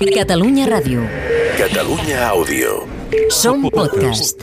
Catalunya 0.00 0.64
Ràdio. 0.64 1.04
Catalunya 1.58 2.24
Àudio. 2.32 2.88
Som 3.28 3.68
podcast. 3.68 4.40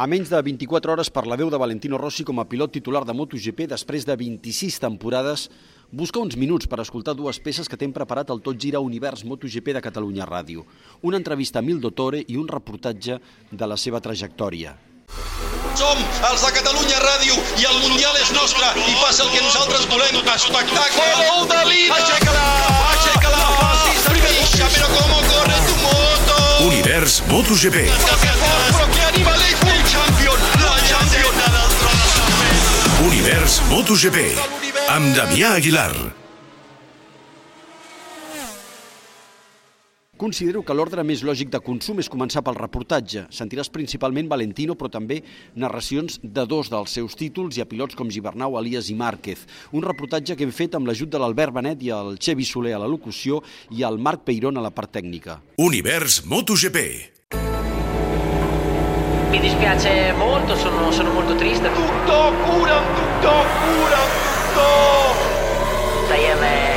A 0.00 0.06
menys 0.08 0.32
de 0.32 0.40
24 0.40 0.94
hores 0.94 1.10
per 1.12 1.26
la 1.28 1.36
veu 1.36 1.50
de 1.52 1.60
Valentino 1.60 1.98
Rossi 2.00 2.24
com 2.24 2.40
a 2.40 2.46
pilot 2.48 2.72
titular 2.72 3.04
de 3.04 3.12
MotoGP 3.12 3.68
després 3.68 4.06
de 4.08 4.16
26 4.16 4.80
temporades, 4.80 5.50
busca 5.92 6.18
uns 6.18 6.38
minuts 6.40 6.66
per 6.66 6.80
escoltar 6.80 7.14
dues 7.14 7.38
peces 7.44 7.68
que 7.68 7.76
t'hem 7.76 7.92
preparat 7.92 8.32
al 8.32 8.40
Tot 8.40 8.56
Gira 8.56 8.80
Univers 8.80 9.26
MotoGP 9.28 9.76
de 9.76 9.84
Catalunya 9.84 10.24
Ràdio. 10.24 10.64
Una 11.02 11.20
entrevista 11.20 11.60
a 11.60 11.62
Mil 11.62 11.78
Dottore 11.78 12.24
i 12.26 12.40
un 12.40 12.48
reportatge 12.48 13.20
de 13.52 13.68
la 13.68 13.76
seva 13.76 14.00
trajectòria. 14.00 14.74
Som 15.76 16.00
els 16.32 16.40
de 16.40 16.56
Catalunya 16.56 17.04
Ràdio 17.04 17.36
i 17.60 17.68
el 17.68 17.78
Mundial 17.84 18.16
és 18.24 18.32
nostre 18.32 18.72
i 18.80 18.96
passa 19.04 19.28
el 19.28 19.32
que 19.36 19.44
nosaltres 19.44 19.88
volem. 19.92 20.20
Espectacle! 20.24 21.08
Gol 21.20 21.48
de 21.52 21.64
Lina! 21.68 22.21
Univers 27.02 27.22
MotoGP. 27.26 27.76
Univers 33.02 33.60
MotoGP. 33.68 34.18
Amb 34.86 35.14
Damià 35.16 35.56
Aguilar. 35.58 36.21
Considero 40.22 40.60
que 40.62 40.74
l'ordre 40.78 41.02
més 41.02 41.24
lògic 41.26 41.48
de 41.50 41.58
consum 41.58 41.98
és 41.98 42.06
començar 42.06 42.44
pel 42.46 42.54
reportatge. 42.54 43.24
Sentiràs 43.34 43.66
principalment 43.74 44.28
Valentino, 44.30 44.76
però 44.78 44.86
també 44.94 45.16
narracions 45.58 46.20
de 46.22 46.44
dos 46.46 46.70
dels 46.70 46.94
seus 46.94 47.16
títols 47.18 47.58
i 47.58 47.64
a 47.64 47.66
pilots 47.66 47.98
com 47.98 48.06
Gibernau, 48.06 48.54
Elias 48.60 48.86
i 48.92 48.94
Márquez. 48.94 49.42
Un 49.74 49.82
reportatge 49.82 50.36
que 50.38 50.46
hem 50.46 50.54
fet 50.54 50.78
amb 50.78 50.86
l'ajut 50.86 51.10
de 51.10 51.18
l'Albert 51.18 51.56
Benet 51.58 51.82
i 51.82 51.90
el 51.90 52.14
Xevi 52.22 52.46
Soler 52.46 52.76
a 52.76 52.78
la 52.84 52.86
locució 52.86 53.42
i 53.74 53.82
el 53.82 53.98
Marc 53.98 54.22
Peirón 54.22 54.60
a 54.60 54.62
la 54.62 54.70
part 54.70 54.94
tècnica. 54.94 55.40
Univers 55.58 56.22
MotoGP. 56.22 56.78
Mi 59.32 59.40
dispiace 59.40 60.12
molto, 60.22 60.54
sono, 60.54 60.92
sono 60.92 61.10
molto 61.18 61.34
triste. 61.34 61.66
Tutto 61.74 62.18
cura, 62.46 62.78
tutto 62.94 63.34
cura, 63.58 63.98
tutto! 64.22 64.70
I 66.14 66.30
am 66.30 66.42
a 66.42 66.46
hero, 66.46 66.71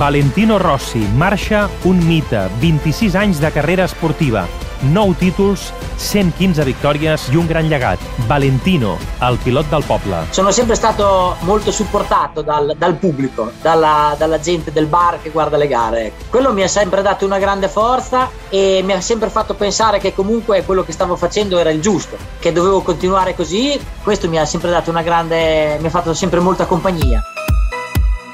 Valentino 0.00 0.56
Rossi 0.56 1.06
marxa 1.14 1.68
un 1.82 1.98
mite, 1.98 2.48
26 2.58 3.14
anys 3.14 3.38
de 3.38 3.50
carrera 3.52 3.84
esportiva, 3.84 4.46
9 4.80 5.14
títols, 5.18 5.74
115 5.98 6.64
vittories 6.64 7.26
i 7.28 7.36
un 7.36 7.44
gran 7.44 7.68
llegat. 7.68 8.00
Valentino, 8.24 8.96
el 9.20 9.36
pilot 9.42 9.68
del 9.68 9.84
poble. 9.84 10.24
Sono 10.30 10.52
sempre 10.52 10.74
stato 10.74 11.36
molto 11.40 11.70
supportato 11.70 12.40
dal, 12.40 12.76
dal 12.78 12.94
pubblico, 12.94 13.52
dalla, 13.60 14.14
dalla 14.16 14.40
gente 14.40 14.72
del 14.72 14.86
bar 14.86 15.20
che 15.20 15.28
guarda 15.28 15.58
le 15.58 15.66
gare. 15.66 16.12
Quello 16.30 16.54
mi 16.54 16.62
ha 16.62 16.68
sempre 16.68 17.02
dato 17.02 17.26
una 17.26 17.38
grande 17.38 17.68
forza 17.68 18.30
e 18.48 18.80
mi 18.82 18.92
ha 18.92 19.02
sempre 19.02 19.28
fatto 19.28 19.52
pensare 19.52 19.98
che 19.98 20.14
comunque 20.14 20.64
quello 20.64 20.82
che 20.82 20.92
stavo 20.92 21.14
facendo 21.14 21.58
era 21.58 21.68
il 21.68 21.82
giusto, 21.82 22.16
che 22.38 22.52
dovevo 22.52 22.80
continuare 22.80 23.34
così. 23.34 23.78
Questo 24.02 24.30
mi 24.30 24.38
ha 24.38 24.46
sempre 24.46 24.70
dato 24.70 24.88
una 24.88 25.02
grande, 25.02 25.76
mi 25.78 25.88
ha 25.88 25.90
fatto 25.90 26.14
sempre 26.14 26.40
molta 26.40 26.64
compagnia. 26.64 27.22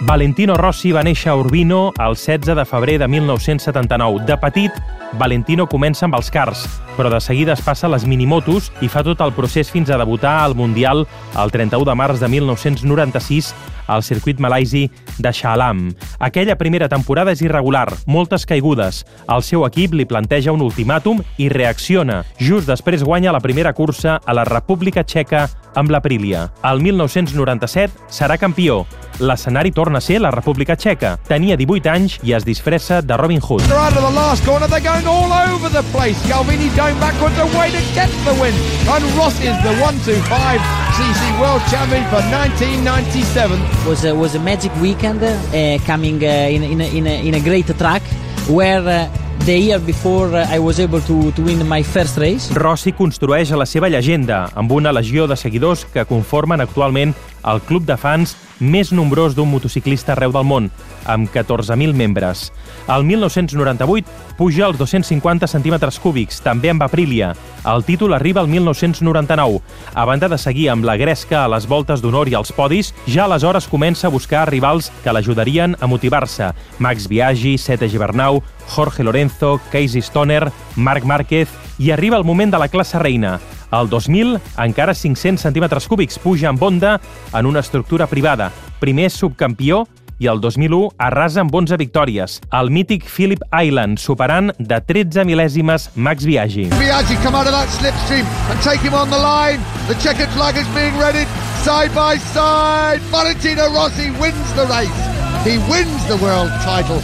Valentino 0.01 0.55
Rossi 0.55 0.91
va 0.93 1.01
néixer 1.07 1.31
a 1.33 1.37
Urbino 1.41 1.95
el 1.97 2.17
16 2.21 2.53
de 2.59 2.65
febrer 2.69 2.99
de 3.01 3.09
1979. 3.09 4.27
De 4.29 4.37
petit, 4.37 4.73
Valentino 5.17 5.65
comença 5.67 6.05
amb 6.05 6.19
els 6.19 6.29
cars, 6.31 6.67
però 6.99 7.09
de 7.09 7.21
seguida 7.25 7.55
es 7.55 7.63
passa 7.65 7.87
a 7.89 7.91
les 7.95 8.05
minimotos 8.05 8.69
i 8.85 8.91
fa 8.93 9.01
tot 9.07 9.23
el 9.25 9.33
procés 9.33 9.71
fins 9.73 9.89
a 9.89 9.97
debutar 9.97 10.43
al 10.43 10.55
Mundial 10.55 11.07
el 11.33 11.53
31 11.55 11.89
de 11.89 11.97
març 11.97 12.21
de 12.21 12.29
1996 12.29 13.55
al 13.87 14.03
circuit 14.03 14.39
malaisi 14.39 14.91
de 15.17 15.33
Shah 15.33 15.55
Alam. 15.55 15.95
Aquella 16.19 16.59
primera 16.61 16.91
temporada 16.93 17.33
és 17.33 17.41
irregular, 17.41 17.89
moltes 18.05 18.45
caigudes. 18.45 19.07
El 19.33 19.43
seu 19.43 19.65
equip 19.65 19.97
li 19.97 20.05
planteja 20.05 20.53
un 20.53 20.61
ultimàtum 20.61 21.25
i 21.39 21.49
reacciona. 21.49 22.23
Just 22.37 22.69
després 22.69 23.07
guanya 23.07 23.33
la 23.33 23.41
primera 23.41 23.73
cursa 23.73 24.21
a 24.21 24.37
la 24.37 24.45
República 24.45 25.07
Txeca 25.07 25.47
amb 25.77 25.93
l'Aprilia. 25.93 26.51
El 26.65 26.83
1997 26.85 28.11
serà 28.13 28.37
campió. 28.37 28.85
L'escenari 29.19 29.73
torna 29.73 29.99
a 29.99 30.01
ser 30.01 30.21
la 30.21 30.31
República 30.31 30.77
Txeca. 30.77 31.17
Tenia 31.29 31.57
18 31.57 31.91
anys 31.93 32.19
i 32.23 32.35
es 32.37 32.45
disfressa 32.45 33.01
de 33.03 33.17
Robin 33.17 33.41
Hood. 33.41 33.65
They're 33.65 33.81
out 33.81 33.97
of 33.97 34.05
the 34.05 34.15
last 34.15 34.45
corner. 34.45 34.69
They're 34.69 34.85
going 34.85 35.07
all 35.07 35.33
over 35.33 35.71
the 35.71 35.83
place. 35.93 36.21
Galvini 36.29 36.69
going 36.77 36.99
backwards 37.01 37.39
away 37.39 37.71
to 37.73 37.83
get 37.95 38.11
the 38.25 38.35
win. 38.41 38.55
And 38.89 39.05
Ross 39.17 39.41
is 39.41 39.57
the 39.65 39.73
125 39.81 40.61
CC 40.97 41.41
World 41.41 41.63
Champion 41.71 42.05
for 42.13 42.21
1997. 42.29 43.87
was 43.87 44.05
a, 44.05 44.15
was 44.15 44.35
a 44.35 44.41
magic 44.41 44.73
weekend 44.81 45.23
uh, 45.23 45.79
coming 45.87 46.23
uh, 46.23 46.49
in, 46.51 46.63
in, 46.63 46.81
a, 46.81 46.97
in, 46.97 47.07
a, 47.07 47.29
in 47.29 47.35
a 47.35 47.41
great 47.41 47.67
track 47.79 48.03
where 48.49 48.83
uh, 48.87 49.09
the 49.45 49.59
year 49.59 49.79
before 49.79 50.35
uh, 50.35 50.47
I 50.51 50.59
was 50.59 50.81
able 50.81 51.01
to, 51.03 51.31
to 51.33 51.43
win 51.43 51.67
my 51.69 51.83
first 51.83 52.19
race. 52.19 52.51
Rossi 52.53 52.93
construeix 52.93 53.53
la 53.55 53.67
seva 53.67 53.89
llegenda 53.89 54.47
amb 54.55 54.73
una 54.73 54.93
legió 54.93 55.27
de 55.27 55.37
seguidors 55.37 55.85
que 55.93 56.05
conformen 56.05 56.61
actualment 56.61 57.15
el 57.47 57.63
club 57.63 57.87
de 57.87 57.97
fans 57.97 58.37
més 58.59 58.93
nombrós 58.93 59.35
d'un 59.37 59.51
motociclista 59.51 60.15
arreu 60.15 60.33
del 60.33 60.47
món, 60.49 60.71
amb 61.07 61.29
14.000 61.33 61.95
membres. 61.95 62.51
El 62.89 63.05
1998 63.05 64.37
puja 64.39 64.67
als 64.67 64.79
250 64.79 65.49
centímetres 65.51 65.99
cúbics, 66.01 66.41
també 66.45 66.71
amb 66.71 66.85
Aprilia. 66.87 67.35
El 67.67 67.85
títol 67.85 68.15
arriba 68.15 68.41
al 68.41 68.49
1999. 68.49 69.61
A 69.95 70.05
banda 70.05 70.29
de 70.29 70.39
seguir 70.39 70.71
amb 70.71 70.85
la 70.85 70.97
gresca 70.97 71.45
a 71.45 71.51
les 71.51 71.67
voltes 71.67 72.03
d'honor 72.03 72.29
i 72.29 72.37
als 72.39 72.53
podis, 72.53 72.93
ja 73.07 73.25
aleshores 73.25 73.69
comença 73.69 74.07
a 74.09 74.15
buscar 74.15 74.47
rivals 74.51 74.91
que 75.05 75.13
l'ajudarien 75.13 75.77
a 75.81 75.87
motivar-se. 75.87 76.53
Max 76.79 77.09
Biaggi, 77.09 77.57
Sete 77.59 77.89
Gibernau, 77.89 78.43
Jorge 78.69 79.05
Lorenzo, 79.05 79.61
Casey 79.73 80.03
Stoner, 80.03 80.51
Marc 80.77 81.05
Márquez 81.05 81.49
i 81.79 81.91
arriba 81.93 82.17
el 82.17 82.25
moment 82.25 82.53
de 82.53 82.59
la 82.59 82.69
classe 82.69 82.99
reina. 82.99 83.39
El 83.73 83.89
2000, 83.91 84.41
encara 84.63 84.95
500 84.95 85.41
centímetres 85.41 85.89
cúbics, 85.89 86.19
puja 86.19 86.49
amb 86.49 86.63
Honda 86.63 87.01
en 87.33 87.47
una 87.47 87.61
estructura 87.61 88.07
privada. 88.07 88.53
Primer 88.81 89.11
subcampió 89.11 89.87
i 90.19 90.29
el 90.31 90.41
2001 90.41 90.95
arrasa 90.99 91.43
amb 91.43 91.55
11 91.55 91.77
victòries. 91.81 92.39
El 92.53 92.71
mític 92.73 93.05
Phillip 93.05 93.43
Island, 93.53 93.99
superant 94.01 94.53
de 94.59 94.81
13 94.81 95.27
mil·lèsimes 95.29 95.91
Max 95.95 96.25
Biaggi. 96.25 96.71
Biaggi 96.79 97.19
come 97.23 97.37
out 97.37 97.47
of 97.47 97.53
that 97.53 97.69
slipstream 97.77 98.25
and 98.51 98.61
take 98.63 98.81
him 98.81 98.95
on 98.95 99.11
the 99.11 99.21
line. 99.21 99.61
The 99.89 99.99
checkered 100.01 100.31
flag 100.37 100.57
is 100.57 100.69
being 100.75 100.97
readied 100.99 101.29
side 101.65 101.93
by 101.95 102.17
side. 102.33 103.01
Valentino 103.11 103.69
Rossi 103.75 104.11
wins 104.21 104.53
the 104.55 104.67
race. 104.73 105.03
He 105.45 105.59
wins 105.71 106.07
the 106.09 106.17
world 106.17 106.51
title. 106.65 107.01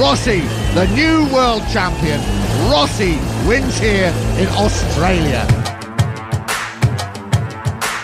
Rossi, 0.00 0.40
the 0.74 0.88
new 0.94 1.28
world 1.32 1.62
champion. 1.70 2.20
Rossi 2.70 3.18
wins 3.46 3.78
here 3.78 4.12
in 4.38 4.48
Australia. 4.56 5.63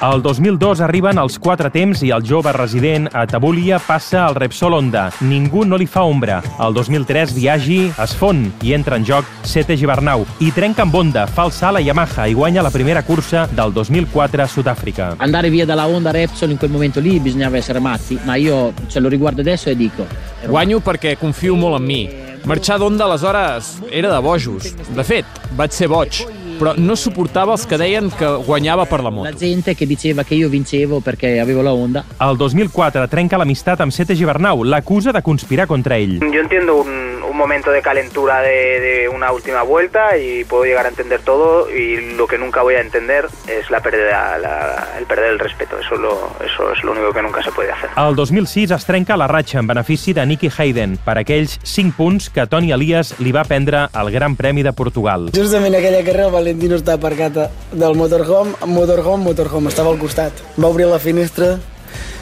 El 0.01 0.23
2002 0.25 0.81
arriben 0.81 1.19
els 1.21 1.35
quatre 1.37 1.69
temps 1.69 2.01
i 2.01 2.09
el 2.17 2.23
jove 2.25 2.55
resident 2.57 3.05
a 3.13 3.27
Tabulia 3.29 3.77
passa 3.85 4.23
al 4.25 4.37
Repsol 4.39 4.73
Honda. 4.79 5.03
Ningú 5.21 5.67
no 5.69 5.77
li 5.77 5.85
fa 5.85 6.07
ombra. 6.09 6.39
El 6.65 6.73
2003 6.73 7.35
Viagi 7.37 7.83
es 7.93 8.15
fon 8.17 8.47
i 8.65 8.73
entra 8.73 8.97
en 8.97 9.05
joc 9.05 9.29
Sete 9.45 9.77
Gibernau 9.77 10.25
i 10.41 10.49
trenca 10.57 10.87
amb 10.87 10.97
Honda, 10.97 11.27
fa 11.29 11.45
el 11.45 11.53
salt 11.53 11.83
a 11.83 11.85
Yamaha 11.85 12.31
i 12.33 12.39
guanya 12.39 12.65
la 12.65 12.73
primera 12.73 13.05
cursa 13.05 13.45
del 13.53 13.77
2004 13.77 14.47
a 14.47 14.49
Sudàfrica. 14.49 15.11
Andare 15.21 15.53
via 15.53 15.69
dalla 15.69 15.85
Honda 15.87 16.17
Repsol 16.17 16.57
in 16.57 16.57
quel 16.57 16.73
momento 16.73 16.99
lì 16.99 17.21
bisognava 17.21 17.59
essere 17.59 17.79
matti, 17.79 18.19
ma 18.25 18.37
io 18.37 18.73
ce 18.87 19.01
lo 19.01 19.09
riguardo 19.13 19.43
adesso 19.43 19.69
e 19.69 19.77
dico... 19.77 20.07
Guanyo 20.47 20.81
perquè 20.81 21.19
confio 21.21 21.61
molt 21.61 21.77
en 21.77 21.85
mi. 21.85 22.03
Marxar 22.49 22.79
d'Onda 22.81 23.05
aleshores 23.05 23.83
era 23.93 24.09
de 24.09 24.21
bojos. 24.25 24.73
De 24.97 25.05
fet, 25.05 25.27
vaig 25.59 25.77
ser 25.77 25.91
boig, 25.93 26.25
però 26.61 26.75
no 26.77 26.95
suportava 26.97 27.55
els 27.57 27.65
que 27.67 27.79
deien 27.81 28.11
que 28.13 28.29
guanyava 28.45 28.85
per 28.87 29.01
la 29.01 29.09
La 29.09 29.17
moto. 29.17 29.37
gente 29.39 29.75
che 29.75 29.87
diceva 29.87 30.23
che 30.25 30.35
io 30.35 30.49
vincevo 30.51 31.01
perché 31.01 31.41
avevo 31.41 31.63
la 31.63 31.73
Honda. 31.73 32.05
El 32.21 32.37
2004 32.37 33.09
trenca 33.09 33.39
l'amistat 33.41 33.81
amb 33.81 33.91
Sete 33.93 34.15
Gibernau, 34.15 34.63
l'acusa 34.63 35.11
de 35.13 35.23
conspirar 35.23 35.67
contra 35.67 35.97
ell. 35.97 36.19
Yo 36.21 36.41
entiendo 36.41 36.77
un, 36.83 37.10
un 37.31 37.37
momento 37.37 37.71
de 37.71 37.81
calentura 37.83 38.41
de, 38.43 38.81
de 38.81 39.09
una 39.09 39.33
última 39.33 39.63
vuelta 39.63 40.17
y 40.17 40.45
puedo 40.45 40.65
llegar 40.65 40.87
a 40.87 40.89
entender 40.89 41.21
todo 41.23 41.71
y 41.71 42.15
lo 42.17 42.27
que 42.27 42.39
nunca 42.39 42.63
voy 42.63 42.75
a 42.75 42.81
entender 42.81 43.27
es 43.49 43.71
la 43.71 43.81
pérdida, 43.81 44.37
la- 44.39 44.89
el 44.99 45.07
perder 45.07 45.31
el 45.33 45.39
respeto. 45.39 45.79
Eso, 45.79 45.95
es 45.95 46.01
lo, 46.01 46.31
eso 46.45 46.73
es 46.73 46.83
lo 46.85 46.93
único 46.93 47.13
que 47.13 47.23
nunca 47.23 47.43
se 47.43 47.53
puede 47.53 47.71
hacer. 47.73 47.91
El 47.97 48.15
2006 48.17 48.71
es 48.73 48.85
trenca 48.85 49.17
la 49.17 49.27
ratxa 49.27 49.59
en 49.61 49.67
benefici 49.67 50.13
de 50.13 50.27
Nicky 50.27 50.51
Hayden 50.57 50.97
per 51.05 51.19
aquells 51.19 51.59
5 51.63 51.95
punts 51.97 52.31
que 52.31 52.47
Toni 52.47 52.73
Elias 52.73 53.15
li 53.21 53.33
va 53.33 53.45
prendre 53.45 53.87
al 53.93 54.11
Gran 54.11 54.37
Premi 54.37 54.63
de 54.63 54.73
Portugal. 54.73 55.31
Justament 55.35 55.75
aquella 55.75 56.05
carrera 56.05 56.27
el 56.27 56.33
Valentino 56.33 56.77
estava 56.77 56.99
aparcat 56.99 57.51
del 57.73 57.95
motorhome, 57.97 58.53
motorhome, 58.67 59.25
motorhome, 59.25 59.69
estava 59.69 59.91
al 59.91 59.99
costat. 59.99 60.33
Va 60.59 60.69
obrir 60.69 60.87
la 60.91 60.99
finestra 60.99 61.59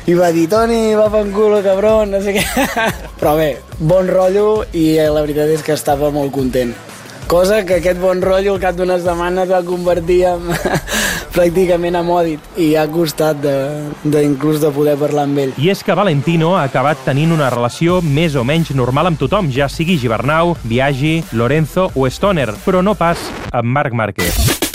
i 0.08 0.14
va 0.16 0.30
dir, 0.32 0.46
Toni, 0.48 0.94
va 0.96 1.10
per 1.12 1.26
culo, 1.34 1.58
cabron, 1.60 2.14
no 2.14 2.20
sé 2.24 2.32
què. 2.32 2.44
Però 3.20 3.34
bé, 3.36 3.58
bon 3.78 4.08
rotllo 4.08 4.62
i 4.72 4.94
eh, 4.96 5.08
la 5.12 5.20
veritat 5.20 5.50
és 5.52 5.64
que 5.64 5.74
estava 5.76 6.08
molt 6.14 6.32
content. 6.32 6.72
Cosa 7.28 7.58
que 7.68 7.76
aquest 7.76 7.98
bon 8.00 8.22
rotllo 8.24 8.54
al 8.56 8.62
cap 8.62 8.78
d'unes 8.78 9.02
setmanes 9.04 9.50
va 9.50 9.60
convertir 9.66 10.22
en, 10.30 10.46
pràcticament 11.36 11.98
amòdit 12.00 12.56
i 12.56 12.70
ha 12.80 12.86
costat 12.88 13.42
de, 13.42 13.52
de, 14.00 14.22
inclús 14.24 14.62
de 14.62 14.70
poder 14.72 14.96
parlar 14.96 15.26
amb 15.28 15.42
ell. 15.44 15.52
I 15.60 15.68
és 15.74 15.84
que 15.84 15.96
Valentino 15.98 16.54
ha 16.56 16.64
acabat 16.70 17.04
tenint 17.04 17.34
una 17.36 17.50
relació 17.52 18.00
més 18.00 18.32
o 18.32 18.46
menys 18.48 18.72
normal 18.72 19.12
amb 19.12 19.20
tothom, 19.20 19.52
ja 19.52 19.68
sigui 19.68 19.98
Gibernau, 20.00 20.56
Biagi, 20.64 21.18
Lorenzo 21.36 21.90
o 21.92 22.08
Stoner, 22.08 22.54
però 22.64 22.80
no 22.80 22.96
pas 22.96 23.28
amb 23.52 23.76
Marc 23.76 23.92
Márquez. 23.92 24.67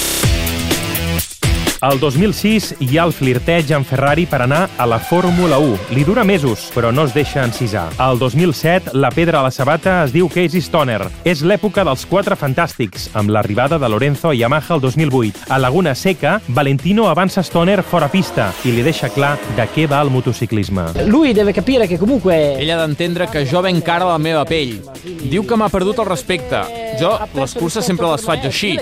El 1.83 1.99
2006 1.99 2.75
hi 2.79 2.95
ha 2.95 3.03
el 3.03 3.11
flirteig 3.11 3.73
amb 3.75 3.83
Ferrari 3.83 4.23
per 4.31 4.37
anar 4.45 4.69
a 4.79 4.85
la 4.87 5.01
Fórmula 5.03 5.57
1. 5.59 5.89
Li 5.91 6.05
dura 6.07 6.23
mesos, 6.23 6.69
però 6.71 6.93
no 6.95 7.03
es 7.03 7.11
deixa 7.11 7.43
encisar. 7.43 7.89
El 7.99 8.21
2007, 8.21 8.93
la 8.95 9.09
pedra 9.11 9.41
a 9.41 9.43
la 9.43 9.51
sabata 9.51 9.97
es 10.05 10.13
diu 10.15 10.29
Casey 10.31 10.63
Stoner. 10.63 11.01
És 11.27 11.41
l'època 11.43 11.83
dels 11.83 12.05
quatre 12.07 12.37
fantàstics, 12.39 13.09
amb 13.19 13.33
l'arribada 13.35 13.81
de 13.81 13.89
Lorenzo 13.91 14.31
a 14.31 14.33
Yamaha 14.33 14.77
el 14.77 14.85
2008. 14.85 15.43
A 15.49 15.59
Laguna 15.59 15.91
Seca, 15.93 16.37
Valentino 16.47 17.09
avança 17.11 17.43
Stoner 17.43 17.81
fora 17.83 18.07
pista 18.07 18.53
i 18.63 18.71
li 18.71 18.87
deixa 18.87 19.11
clar 19.11 19.33
de 19.57 19.67
què 19.75 19.89
va 19.91 19.99
el 20.07 20.13
motociclisme. 20.13 20.87
Lui 21.03 21.35
deve 21.35 21.51
capire 21.51 21.89
che 21.91 21.99
comunque... 21.99 22.39
Ella 22.63 22.79
ha 22.79 22.87
d'entendre 22.87 23.27
que 23.27 23.43
jo 23.43 23.59
venc 23.59 23.83
cara 23.83 24.07
a 24.07 24.15
la 24.15 24.23
meva 24.23 24.47
pell. 24.47 24.79
Diu 25.03 25.43
que 25.43 25.59
m'ha 25.59 25.67
perdut 25.67 25.99
el 25.99 26.07
respecte. 26.13 26.63
Jo 27.03 27.13
les 27.33 27.57
curses 27.59 27.85
sempre 27.85 28.09
les 28.11 28.23
faig 28.23 28.47
així. 28.49 28.73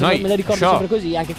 Noi, 0.00 0.22
això, 0.44 0.76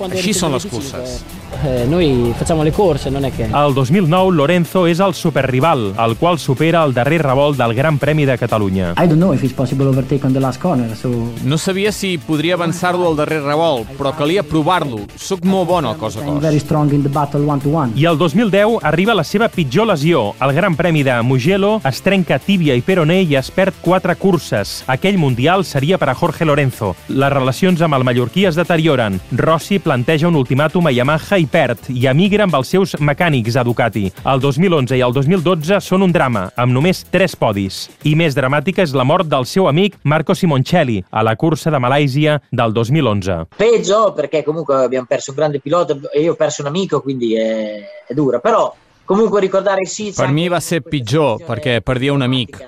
així 0.09 0.33
són 0.33 0.57
les 0.57 0.67
curses. 0.71 1.21
Eh, 1.61 1.85
noi 1.85 2.33
facciamo 2.35 2.63
le 2.63 2.71
corse, 2.71 3.09
non 3.09 3.25
è 3.25 3.31
che... 3.35 3.43
El 3.51 3.73
2009, 3.73 4.31
Lorenzo 4.33 4.85
és 4.87 4.99
el 4.99 5.13
superrival, 5.13 5.91
el 5.99 6.15
qual 6.17 6.39
supera 6.39 6.81
el 6.83 6.93
darrer 6.93 7.21
revolt 7.21 7.57
del 7.57 7.73
Gran 7.75 7.99
Premi 7.99 8.25
de 8.25 8.37
Catalunya. 8.37 8.93
I 8.97 9.05
don't 9.05 9.19
know 9.19 9.33
if 9.33 9.43
it's 9.43 9.53
possible 9.53 9.85
overtake 9.87 10.25
on 10.25 10.33
the 10.33 10.39
last 10.39 10.61
corner, 10.61 10.95
so... 10.95 11.11
No 11.43 11.57
sabia 11.57 11.91
si 11.91 12.17
podria 12.17 12.55
avançar-lo 12.55 13.09
al 13.11 13.19
darrer 13.19 13.41
revolt, 13.43 13.91
però 13.97 14.13
calia 14.17 14.43
provar-lo. 14.47 15.03
Soc 15.15 15.43
molt 15.45 15.67
bon 15.67 15.85
al 15.85 15.97
cos 15.97 16.17
a 16.17 16.23
cos. 16.25 16.39
very 16.41 16.59
strong 16.59 16.91
in 16.93 17.03
the 17.03 17.09
battle 17.09 17.45
one 17.45 17.61
to 17.61 17.69
one. 17.69 17.91
I 17.95 18.05
el 18.05 18.17
2010 18.17 18.79
arriba 18.81 19.13
la 19.13 19.23
seva 19.23 19.49
pitjor 19.49 19.87
lesió. 19.91 20.33
El 20.41 20.53
Gran 20.53 20.75
Premi 20.75 21.03
de 21.03 21.21
Mugello 21.21 21.81
es 21.85 22.01
trenca 22.01 22.39
tíbia 22.39 22.75
i 22.75 22.81
peroné 22.81 23.21
i 23.21 23.35
es 23.35 23.51
perd 23.51 23.75
quatre 23.81 24.15
curses. 24.15 24.83
Aquell 24.87 25.19
mundial 25.19 25.65
seria 25.65 25.99
per 25.99 26.09
a 26.09 26.15
Jorge 26.15 26.30
Lorenzo. 26.45 26.93
Les 27.09 27.33
relacions 27.33 27.81
amb 27.81 27.97
el 27.97 28.05
mallorquí 28.07 28.45
es 28.47 28.55
deterioren. 28.55 29.19
Rossi 29.35 29.79
planteja 29.79 30.29
un 30.29 30.37
ultimàtum 30.39 30.87
a 30.87 30.93
Yamaha 30.95 31.39
i 31.41 31.47
perd, 31.51 31.89
i 31.89 32.07
emigra 32.07 32.45
amb 32.47 32.55
els 32.59 32.71
seus 32.71 32.95
mecànics 32.99 33.57
a 33.59 33.65
Ducati. 33.67 34.05
El 34.23 34.39
2011 34.43 34.97
i 34.97 35.03
el 35.05 35.13
2012 35.13 35.81
són 35.83 36.05
un 36.07 36.15
drama, 36.15 36.47
amb 36.55 36.71
només 36.71 37.03
tres 37.11 37.35
podis. 37.35 37.83
I 38.07 38.15
més 38.15 38.37
dramàtica 38.37 38.85
és 38.85 38.95
la 38.95 39.03
mort 39.03 39.27
del 39.27 39.45
seu 39.45 39.67
amic 39.67 39.99
Marco 40.03 40.35
Simoncelli 40.35 41.01
a 41.11 41.23
la 41.27 41.35
cursa 41.35 41.71
de 41.71 41.79
Malàisia 41.83 42.39
del 42.51 42.71
2011. 42.73 43.57
Peggio 43.57 44.13
perché 44.13 44.43
comunque 44.43 44.75
abbiamo 44.75 45.07
perso 45.07 45.31
un 45.31 45.37
grande 45.37 45.59
pilota 45.59 45.97
e 46.13 46.21
io 46.21 46.33
ho 46.33 46.35
perso 46.35 46.61
un 46.61 46.67
amico, 46.67 47.01
quindi 47.01 47.35
è, 47.35 47.83
è 48.07 48.13
dura. 48.13 48.39
Però 48.39 48.73
comunque 49.11 49.41
ricordare 49.41 49.85
Sizza... 49.85 50.23
Per 50.23 50.31
mi 50.31 50.47
va 50.47 50.61
ser 50.63 50.81
pitjor, 50.87 51.43
perquè 51.43 51.81
perdia 51.83 52.13
un 52.13 52.23
amic. 52.23 52.61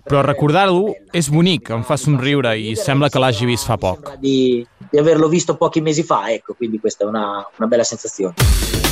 Però 0.00 0.22
recordar-lo 0.24 0.94
és 1.12 1.28
bonic, 1.28 1.68
em 1.76 1.84
fa 1.84 1.98
somriure 2.00 2.54
i 2.56 2.72
sembla 2.76 3.10
que 3.12 3.20
l'hagi 3.20 3.48
vist 3.48 3.68
fa 3.68 3.76
poc. 3.80 4.14
Di, 4.20 4.64
di 4.88 4.98
averlo 4.98 5.28
visto 5.28 5.56
pochi 5.60 5.82
mesi 5.84 6.02
fa, 6.02 6.30
ecco, 6.32 6.54
quindi 6.54 6.80
questa 6.80 7.04
è 7.04 7.08
una, 7.08 7.44
una 7.56 7.68
bella 7.68 7.84
sensazione. 7.84 8.89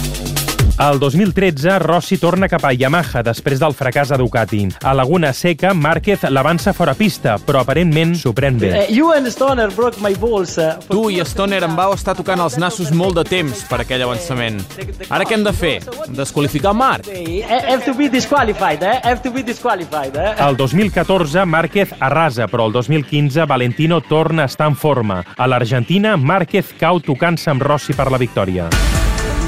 El 0.79 1.01
2013, 1.01 1.81
Rossi 1.81 2.19
torna 2.23 2.47
cap 2.47 2.63
a 2.63 2.71
Yamaha 2.71 3.25
després 3.27 3.59
del 3.59 3.73
fracàs 3.75 4.13
a 4.15 4.17
Ducati. 4.21 4.61
A 4.87 4.93
Laguna 4.95 5.33
Seca, 5.35 5.73
Márquez 5.75 6.23
l'avança 6.31 6.71
fora 6.73 6.93
pista, 6.95 7.33
però 7.43 7.65
aparentment 7.65 8.13
s'ho 8.15 8.31
pren 8.31 8.61
bé. 8.61 8.71
Eh, 8.85 8.95
you 8.95 9.11
and 9.11 9.27
Stoner 9.35 9.73
broke 9.75 9.99
my 9.99 10.15
balls. 10.23 10.55
Uh, 10.55 10.77
Tu 10.87 11.01
i 11.17 11.25
Stoner 11.27 11.65
em 11.67 11.75
vau 11.75 11.97
estar 11.97 12.15
tocant 12.15 12.39
els 12.45 12.55
nassos 12.63 12.93
molt 12.95 13.19
de 13.19 13.25
temps 13.27 13.65
per 13.67 13.81
aquell 13.83 14.05
avançament. 14.07 14.61
Ara 15.09 15.27
què 15.27 15.35
hem 15.35 15.43
de 15.49 15.53
fer? 15.53 15.75
Desqualificar 16.15 16.77
Marc? 16.79 17.11
have 17.11 17.83
to 17.85 17.97
be 17.99 18.07
disqualified, 18.09 18.81
eh? 18.87 19.01
Have 19.03 19.21
to 19.27 19.35
be 19.35 19.43
disqualified, 19.43 20.15
eh? 20.15 20.37
El 20.47 20.57
2014, 20.57 21.43
Márquez 21.45 21.97
arrasa, 21.99 22.47
però 22.47 22.71
el 22.71 22.73
2015 22.79 23.51
Valentino 23.51 24.01
torna 24.01 24.45
a 24.45 24.47
estar 24.47 24.71
en 24.71 24.77
forma. 24.77 25.25
A 25.37 25.51
l'Argentina, 25.51 26.17
Márquez 26.17 26.71
cau 26.79 27.03
tocant-se 27.03 27.51
amb 27.51 27.67
Rossi 27.67 27.99
per 27.99 28.13
la 28.13 28.23
victòria. 28.23 28.71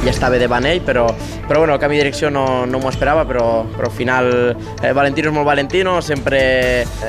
Ja 0.05 0.12
estava 0.12 0.38
davant 0.41 0.64
ell, 0.64 0.81
però, 0.85 1.06
però 1.47 1.61
bueno, 1.61 1.75
el 1.75 1.81
canvi 1.81 1.99
de 1.99 2.05
direcció 2.05 2.31
no, 2.32 2.64
no 2.67 2.81
m'ho 2.81 2.88
esperava, 2.88 3.25
però, 3.29 3.64
però 3.75 3.88
al 3.88 3.94
final 3.94 4.31
eh, 4.81 4.93
Valentino 4.97 5.29
és 5.29 5.35
molt 5.35 5.47
Valentino, 5.47 5.99
sempre 6.00 6.41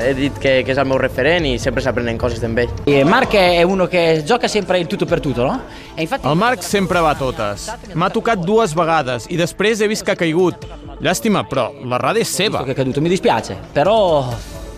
he 0.02 0.12
dit 0.18 0.36
que, 0.42 0.58
que 0.66 0.74
és 0.74 0.80
el 0.80 0.88
meu 0.90 1.00
referent 1.00 1.46
i 1.48 1.56
sempre 1.62 1.84
s'aprenen 1.84 2.20
coses 2.20 2.42
d'en 2.42 2.56
ell. 2.58 2.72
E 2.84 3.02
Mark 3.04 3.34
è 3.38 3.62
uno 3.62 3.86
che 3.86 4.22
gioca 4.26 4.48
sempre 4.48 4.78
il 4.78 4.86
tutto 4.86 5.06
per 5.06 5.20
tutto, 5.20 5.44
no? 5.44 5.60
E 5.94 6.02
infatti 6.02 6.26
El 6.28 6.36
Marc 6.36 6.62
sempre 6.62 7.00
va 7.00 7.10
a 7.10 7.16
totes. 7.16 7.68
M'ha 7.94 8.10
tocat 8.12 8.44
dues 8.44 8.76
vegades 8.76 9.28
i 9.32 9.40
després 9.40 9.80
he 9.80 9.88
vist 9.88 10.04
que 10.04 10.12
ha 10.12 10.18
caigut. 10.18 10.66
Llàstima, 11.02 11.42
però 11.48 11.70
la 11.88 11.98
rada 11.98 12.20
és 12.20 12.28
seva. 12.28 12.62
che 12.62 12.72
è 12.72 12.74
caduto, 12.74 13.00
mi 13.00 13.08
dispiace, 13.08 13.56
però 13.72 14.28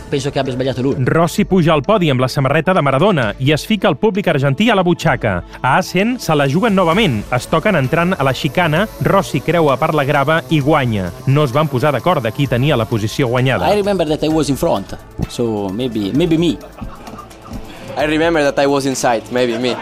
penso 0.09 0.31
che 0.31 0.39
abbia 0.39 0.53
sbagliato 0.53 0.83
lui. 0.83 0.95
Rossi 0.99 1.45
puja 1.45 1.73
al 1.73 1.83
podi 1.83 2.11
amb 2.11 2.21
la 2.21 2.29
samarreta 2.29 2.73
de 2.73 2.83
Maradona 2.83 3.35
i 3.39 3.53
es 3.53 3.67
fica 3.67 3.89
el 3.89 3.97
públic 3.97 4.29
argentí 4.29 4.71
a 4.71 4.75
la 4.75 4.83
butxaca. 4.83 5.43
A 5.61 5.77
Assen 5.77 6.19
se 6.21 6.35
la 6.35 6.49
juguen 6.49 6.75
novament. 6.75 7.23
Es 7.33 7.49
toquen 7.49 7.77
entrant 7.77 8.15
a 8.19 8.23
la 8.25 8.35
xicana, 8.35 8.87
Rossi 9.03 9.41
creua 9.41 9.77
per 9.77 9.93
la 9.95 10.05
grava 10.05 10.43
i 10.51 10.61
guanya. 10.61 11.11
No 11.27 11.45
es 11.45 11.53
van 11.53 11.69
posar 11.69 11.93
d'acord 11.93 12.23
de 12.23 12.33
qui 12.33 12.47
tenia 12.47 12.77
la 12.77 12.87
posició 12.87 13.29
guanyada. 13.29 13.73
I 13.73 13.81
remember 13.81 14.07
that 14.09 14.25
I 14.25 14.29
was 14.29 14.49
in 14.49 14.57
front, 14.57 14.95
so 15.29 15.69
maybe 15.69 16.13
maybe 16.13 16.39
me. 16.39 16.59
I 17.97 18.07
remember 18.07 18.43
that 18.43 18.59
I 18.59 18.67
was 18.67 18.87
inside, 18.87 19.23
maybe 19.31 19.59
me. 19.59 19.77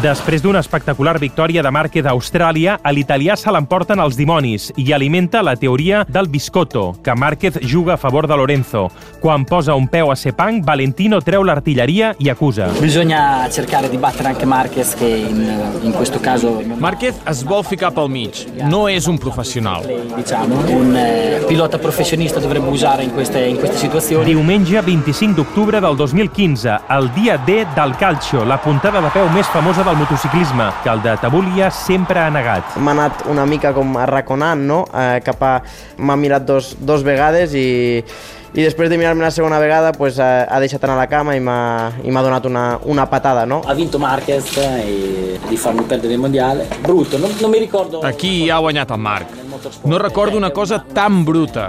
Després 0.00 0.40
d'una 0.40 0.62
espectacular 0.64 1.18
victòria 1.20 1.60
de 1.60 1.68
Márquez 1.68 2.06
a 2.08 2.14
Austràlia, 2.14 2.78
a 2.80 2.88
l'italià 2.88 3.34
se 3.36 3.52
l'emporten 3.52 4.00
els 4.00 4.16
dimonis 4.16 4.70
i 4.80 4.94
alimenta 4.96 5.42
la 5.44 5.52
teoria 5.60 6.06
del 6.08 6.30
biscotto, 6.32 6.94
que 7.04 7.12
Márquez 7.12 7.58
juga 7.60 7.94
a 7.94 8.00
favor 8.00 8.24
de 8.26 8.38
Lorenzo. 8.38 8.86
Quan 9.20 9.44
posa 9.44 9.74
un 9.76 9.88
peu 9.92 10.08
a 10.10 10.16
Sepang, 10.16 10.62
Valentino 10.64 11.20
treu 11.20 11.44
l'artilleria 11.44 12.14
i 12.16 12.30
acusa. 12.32 12.70
Bisogna 12.80 13.46
cercare 13.50 13.90
di 13.90 13.98
battere 13.98 14.28
anche 14.28 14.46
Marquez 14.46 14.94
che 14.94 15.04
in, 15.04 15.82
in 15.82 15.92
questo 15.92 16.18
caso 16.18 16.62
Márquez 16.78 17.20
es 17.28 17.44
vol 17.44 17.62
ficar 17.62 17.92
pel 17.92 18.08
mig. 18.08 18.40
No 18.70 18.88
és 18.88 19.04
un 19.04 19.18
professional. 19.18 19.84
diciamo 20.16 20.64
un 20.78 20.96
eh, 20.96 21.44
pilota 21.46 21.76
professionista 21.76 22.40
dovrebbe 22.40 22.70
usare 22.70 23.02
in 23.02 23.12
queste, 23.12 23.44
in 23.44 23.58
queste 23.58 23.76
situazioni. 23.76 24.24
Diumenge 24.24 24.80
25 24.80 25.34
d'octubre 25.34 25.78
del 25.78 25.94
2015, 25.94 26.80
el 26.88 27.10
dia 27.12 27.36
D 27.36 27.66
del 27.74 27.94
calcio, 27.96 28.44
la 28.44 28.56
puntada 28.56 29.00
de 29.00 29.12
peu 29.12 29.28
més 29.36 29.46
famosa 29.52 29.89
del 29.90 29.98
motociclisme, 29.98 30.70
que 30.84 30.88
el 30.88 31.02
de 31.02 31.16
Tabulia 31.18 31.70
sempre 31.74 32.20
ha 32.20 32.30
negat. 32.30 32.76
M'ha 32.78 32.92
anat 32.94 33.24
una 33.30 33.42
mica 33.46 33.72
com 33.74 33.96
arraconant, 33.98 34.62
no? 34.62 34.84
Eh, 34.94 35.18
cap 35.26 35.42
a... 35.42 35.54
M'ha 35.98 36.16
mirat 36.16 36.46
dos, 36.46 36.76
dos 36.78 37.02
vegades 37.02 37.56
i, 37.58 37.98
i 37.98 38.62
després 38.62 38.90
de 38.92 38.98
mirar-me 39.00 39.24
la 39.26 39.32
segona 39.34 39.58
vegada 39.58 39.90
pues, 39.96 40.20
ha, 40.22 40.44
ha 40.46 40.60
deixat 40.62 40.86
anar 40.86 40.94
a 40.94 41.00
la 41.02 41.08
cama 41.10 41.34
i 41.34 41.42
m'ha 41.42 41.58
i 42.06 42.14
m'ha 42.14 42.22
donat 42.22 42.46
una, 42.46 42.64
una 42.86 43.08
patada, 43.10 43.44
no? 43.50 43.62
Ha 43.66 43.74
vinto 43.74 43.98
Marquez 43.98 44.56
e 44.62 45.40
di 45.48 45.56
farmi 45.56 45.82
perdere 45.82 46.14
il 46.14 46.20
mondiale. 46.20 46.68
Brutto, 46.80 47.18
non, 47.18 47.34
non 47.40 47.50
mi 47.50 47.58
ricordo. 47.58 48.06
Aquí 48.06 48.48
ha 48.48 48.62
guanyat 48.62 48.94
el 48.94 49.06
Marc. 49.10 49.39
No 49.84 49.98
recordo 49.98 50.36
una 50.36 50.50
cosa 50.50 50.82
tan 50.92 51.24
bruta. 51.24 51.68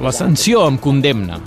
La 0.00 0.12
sanció 0.12 0.66
em 0.68 0.78
condemna. 0.78 1.40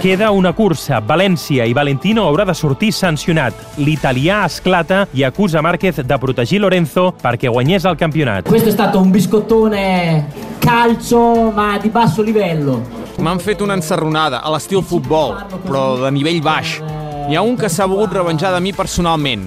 Queda 0.00 0.30
una 0.30 0.52
cursa. 0.52 1.00
València 1.00 1.66
i 1.66 1.72
Valentino 1.72 2.26
haurà 2.28 2.44
de 2.44 2.54
sortir 2.54 2.92
sancionat. 2.92 3.54
L'italià 3.76 4.44
esclata 4.46 5.06
i 5.12 5.24
acusa 5.24 5.62
Márquez 5.62 6.02
de 6.02 6.18
protegir 6.18 6.60
Lorenzo 6.60 7.12
perquè 7.22 7.50
guanyés 7.50 7.84
el 7.84 7.96
campionat. 7.96 8.48
Questo 8.48 8.68
è 8.68 8.72
stato 8.72 9.00
un 9.00 9.10
biscottone 9.10 10.26
calcio 10.58 11.50
ma 11.50 11.78
di 11.78 11.88
basso 11.88 12.22
livello. 12.22 13.02
M'han 13.18 13.38
fet 13.38 13.60
una 13.60 13.76
ensarronada, 13.78 14.40
a 14.42 14.50
l'estil 14.50 14.82
futbol, 14.82 15.36
però 15.62 15.84
de 16.00 16.10
nivell 16.10 16.40
baix. 16.42 16.80
Hi 17.28 17.36
ha 17.36 17.44
un 17.46 17.54
que 17.56 17.70
s'ha 17.70 17.86
volgut 17.86 18.12
revenjar 18.12 18.52
de 18.52 18.60
mi 18.60 18.72
personalment. 18.74 19.46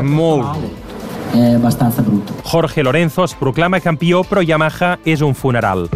Molt. 0.00 0.89
È 1.32 1.54
abbastanza 1.54 2.02
brutto. 2.02 2.34
Jorge 2.42 2.82
Lorenzo 2.82 3.22
es 3.24 3.34
proclama 3.34 3.78
campió, 3.80 4.24
però 4.24 4.42
Yamaha 4.42 4.98
és 5.04 5.20
un 5.20 5.34
funeral. 5.34 5.88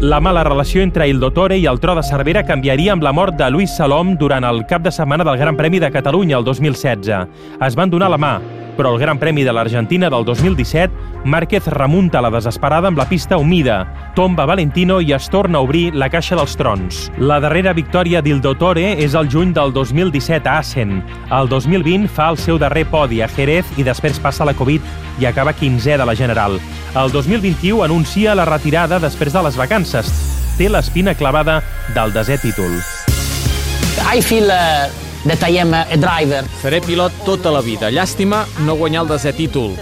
La 0.00 0.20
mala 0.20 0.44
relació 0.44 0.82
entre 0.82 1.08
Il 1.10 1.18
Dottore 1.18 1.56
i 1.58 1.64
el 1.66 1.80
tro 1.82 1.96
de 1.98 2.04
Cervera 2.06 2.44
canviaria 2.46 2.92
amb 2.94 3.02
la 3.02 3.10
mort 3.10 3.34
de 3.34 3.48
Luis 3.50 3.74
Salom 3.74 4.14
durant 4.16 4.46
el 4.46 4.62
cap 4.70 4.84
de 4.84 4.92
setmana 4.94 5.24
del 5.26 5.40
Gran 5.40 5.56
Premi 5.58 5.80
de 5.82 5.90
Catalunya 5.90 6.38
el 6.38 6.44
2016. 6.46 7.26
Es 7.66 7.74
van 7.74 7.90
donar 7.90 8.12
la 8.12 8.20
mà, 8.22 8.36
però 8.78 8.92
el 8.94 9.00
Gran 9.02 9.18
Premi 9.18 9.42
de 9.42 9.52
l'Argentina 9.52 10.06
del 10.08 10.24
2017, 10.24 10.94
Márquez 11.26 11.66
remunta 11.66 12.20
la 12.22 12.30
desesperada 12.30 12.86
amb 12.86 13.00
la 13.00 13.08
pista 13.10 13.36
humida, 13.36 13.80
tomba 14.14 14.46
Valentino 14.46 15.00
i 15.02 15.10
es 15.12 15.26
torna 15.28 15.58
a 15.58 15.66
obrir 15.66 15.96
la 15.98 16.06
caixa 16.08 16.38
dels 16.38 16.54
trons. 16.56 17.00
La 17.18 17.40
darrera 17.42 17.74
victòria 17.74 18.22
d'Il 18.22 18.38
Dottore 18.40 18.92
és 19.02 19.16
el 19.18 19.26
juny 19.32 19.50
del 19.56 19.74
2017 19.74 20.46
a 20.46 20.60
Assen. 20.62 21.00
El 21.34 21.50
2020 21.50 22.06
fa 22.06 22.28
el 22.30 22.38
seu 22.38 22.60
darrer 22.62 22.86
podi 22.86 23.18
a 23.20 23.28
Jerez 23.34 23.66
i 23.76 23.82
després 23.82 24.22
passa 24.22 24.46
la 24.46 24.54
Covid 24.54 24.86
i 25.18 25.26
acaba 25.26 25.56
15è 25.58 25.98
de 25.98 26.06
la 26.06 26.14
General. 26.14 26.54
El 26.94 27.10
2021 27.10 27.82
anuncia 27.82 28.38
la 28.38 28.46
retirada 28.46 29.02
després 29.02 29.34
de 29.34 29.42
les 29.42 29.58
vacances. 29.58 30.14
Té 30.54 30.70
l'espina 30.70 31.18
clavada 31.18 31.64
del 31.98 32.14
desè 32.14 32.38
títol. 32.38 32.78
I 34.14 34.22
feel 34.22 34.46
uh, 34.54 35.07
that 35.24 35.42
I 35.42 35.58
am 35.58 35.74
a 35.74 35.96
driver. 35.96 36.44
Seré 36.62 36.80
pilot 36.84 37.12
tota 37.24 37.50
la 37.50 37.60
vida. 37.60 37.90
Llàstima 37.90 38.44
no 38.66 38.76
guanyar 38.76 39.04
el 39.04 39.14
desè 39.14 39.32
títol, 39.36 39.76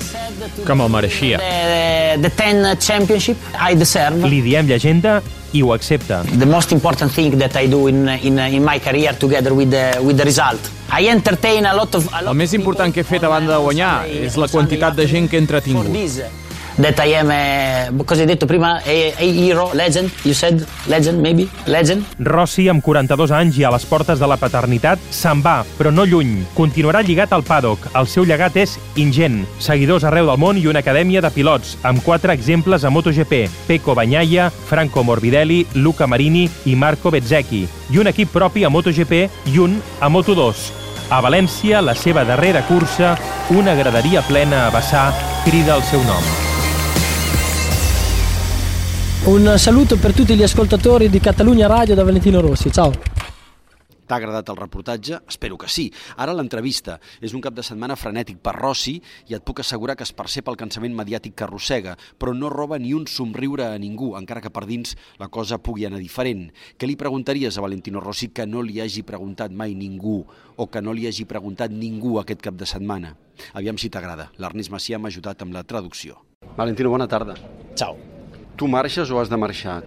que 0.64 0.75
me'l 0.75 0.93
mereixia. 0.93 1.40
The, 1.40 2.28
the 2.28 2.31
10 2.31 2.76
championship 2.78 3.37
I 3.55 3.75
deserve. 3.75 4.26
Li 4.28 4.43
diem 4.45 4.69
llegenda 4.69 5.21
i 5.52 5.62
ho 5.62 5.73
accepta. 5.73 6.23
The 6.38 6.47
most 6.47 6.73
important 6.73 7.12
thing 7.12 7.37
that 7.38 7.57
I 7.57 7.66
do 7.66 7.87
in, 7.88 8.09
in, 8.09 8.38
in 8.38 8.64
my 8.64 8.78
career 8.78 9.14
together 9.19 9.55
with 9.55 9.71
the, 9.71 9.99
with 10.02 10.16
the 10.19 10.25
result. 10.25 10.61
I 10.90 11.09
entertain 11.09 11.66
a 11.66 11.75
lot 11.75 11.95
of... 11.95 12.09
A 12.12 12.23
lot 12.23 12.35
El 12.35 12.40
més 12.43 12.52
important 12.55 12.93
que 12.95 13.02
he 13.02 13.07
fet 13.07 13.25
a 13.25 13.31
banda 13.31 13.57
de 13.57 13.62
guanyar 13.62 13.95
és 14.07 14.37
la 14.37 14.49
quantitat 14.49 14.97
de 14.97 15.07
gent 15.11 15.31
que 15.31 15.38
he 15.38 15.43
entretingut. 15.43 15.88
That 16.76 17.00
I 17.06 17.14
am, 17.14 17.30
a, 17.30 18.04
cosa 18.04 18.21
hai 18.21 18.26
detto 18.26 18.45
prima, 18.45 18.83
a, 18.85 19.14
a 19.16 19.25
hero, 19.25 19.71
legend, 19.73 20.12
you 20.25 20.35
said, 20.35 20.66
legend 20.87 21.23
maybe, 21.23 21.49
legend. 21.64 22.04
Rossi, 22.18 22.68
amb 22.68 22.83
42 22.85 23.33
anys 23.33 23.56
i 23.56 23.64
a 23.64 23.71
les 23.73 23.87
portes 23.88 24.21
de 24.21 24.28
la 24.28 24.37
paternitat, 24.37 25.00
se'n 25.09 25.40
va, 25.40 25.62
però 25.78 25.88
no 25.90 26.04
lluny. 26.04 26.42
Continuarà 26.52 27.00
lligat 27.00 27.33
al 27.33 27.47
paddock. 27.49 27.88
El 27.97 28.11
seu 28.12 28.26
llegat 28.28 28.59
és 28.61 28.76
ingent. 29.00 29.47
Seguidors 29.59 30.04
arreu 30.04 30.28
del 30.28 30.40
món 30.42 30.61
i 30.61 30.66
una 30.68 30.83
acadèmia 30.85 31.23
de 31.25 31.30
pilots, 31.33 31.78
amb 31.80 32.04
quatre 32.04 32.37
exemples 32.37 32.85
a 32.85 32.92
MotoGP. 32.92 33.47
Pecco 33.66 33.95
Bagnaia, 33.97 34.50
Franco 34.50 35.00
Morbidelli, 35.02 35.62
Luca 35.80 36.06
Marini 36.06 36.45
i 36.68 36.75
Marco 36.76 37.11
Bezzecchi. 37.11 37.62
I 37.88 38.02
un 38.02 38.12
equip 38.12 38.28
propi 38.37 38.66
a 38.68 38.68
MotoGP 38.68 39.49
i 39.49 39.56
un 39.64 39.80
a 40.00 40.12
Moto2. 40.12 40.85
A 41.09 41.23
València, 41.25 41.80
la 41.80 41.95
seva 41.97 42.26
darrera 42.28 42.66
cursa, 42.68 43.14
una 43.54 43.78
graderia 43.78 44.21
plena 44.26 44.66
a 44.66 44.75
vessar 44.75 45.06
crida 45.47 45.78
el 45.78 45.87
seu 45.88 46.04
nom. 46.04 46.56
Un 49.26 49.59
saluto 49.59 49.99
per 49.99 50.14
tutti 50.14 50.37
gli 50.37 50.45
ascoltatori 50.45 51.09
di 51.09 51.18
Catalunya 51.18 51.66
Radio 51.66 51.97
da 51.97 52.04
Valentino 52.04 52.40
Rossi. 52.40 52.71
Ciao. 52.71 52.92
T'ha 54.06 54.14
agradat 54.14 54.49
el 54.50 54.56
reportatge? 54.56 55.18
Espero 55.26 55.56
que 55.59 55.66
sí. 55.66 55.88
Ara 56.14 56.30
l'entrevista. 56.30 57.00
És 57.18 57.35
un 57.35 57.42
cap 57.42 57.56
de 57.56 57.64
setmana 57.66 57.97
frenètic 57.99 58.38
per 58.38 58.54
Rossi 58.54 59.00
i 59.26 59.35
et 59.35 59.42
puc 59.42 59.64
assegurar 59.64 59.97
que 59.99 60.06
es 60.06 60.14
percep 60.14 60.47
el 60.47 60.54
cansament 60.54 60.95
mediàtic 60.95 61.35
que 61.35 61.42
arrossega, 61.42 61.97
però 62.14 62.37
no 62.38 62.52
roba 62.54 62.78
ni 62.78 62.95
un 62.95 63.09
somriure 63.11 63.66
a 63.66 63.83
ningú, 63.83 64.14
encara 64.14 64.40
que 64.40 64.54
per 64.54 64.62
dins 64.62 64.95
la 65.18 65.26
cosa 65.26 65.59
pugui 65.59 65.90
anar 65.90 65.99
diferent. 65.99 66.52
Què 66.78 66.87
li 66.87 66.95
preguntaries 66.95 67.59
a 67.59 67.66
Valentino 67.66 67.99
Rossi 67.99 68.30
que 68.30 68.47
no 68.47 68.62
li 68.62 68.78
hagi 68.78 69.02
preguntat 69.02 69.50
mai 69.50 69.75
ningú 69.75 70.21
o 70.54 70.71
que 70.71 70.78
no 70.78 70.95
li 70.95 71.11
hagi 71.11 71.26
preguntat 71.26 71.75
ningú 71.75 72.21
aquest 72.21 72.47
cap 72.47 72.54
de 72.54 72.71
setmana? 72.71 73.16
Aviam 73.59 73.75
si 73.75 73.90
t'agrada. 73.90 74.30
L'Ernest 74.38 74.71
Macià 74.71 75.02
m'ha 75.02 75.11
ajudat 75.11 75.42
amb 75.42 75.59
la 75.59 75.66
traducció. 75.66 76.23
Valentino, 76.54 76.95
bona 76.95 77.11
tarda. 77.11 77.35
Ciao. 77.75 78.14
Tu 78.57 78.67
marxes 78.67 79.11
o 79.11 79.21
has 79.21 79.29
de 79.29 79.37
marxar? 79.37 79.85